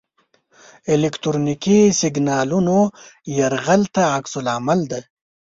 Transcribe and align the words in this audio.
الکترونیکي 0.93 1.79
سیګنالونو 2.01 2.79
یرغل 3.37 3.81
ته 3.95 4.01
عکس 4.17 4.33
العمل 4.41 4.79
دی. 4.91 5.01